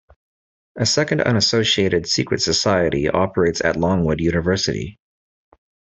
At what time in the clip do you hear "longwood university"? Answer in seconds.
3.75-4.97